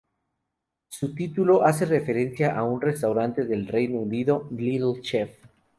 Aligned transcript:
Su 0.89 1.13
título 1.13 1.63
hace 1.63 1.85
referencia 1.85 2.57
a 2.57 2.63
un 2.63 2.81
restaurante 2.81 3.45
del 3.45 3.67
Reino 3.67 3.99
Unido 3.99 4.47
Little 4.49 4.99
Chef. 5.03 5.29